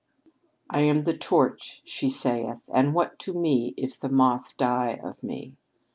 [0.71, 5.21] "'I am the torch,' she saith; 'and what to me If the moth die of
[5.21, 5.57] me?